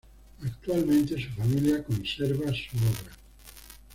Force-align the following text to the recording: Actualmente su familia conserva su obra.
Actualmente 0.43 1.15
su 1.21 1.29
familia 1.29 1.83
conserva 1.83 2.47
su 2.47 2.75
obra. 2.75 3.13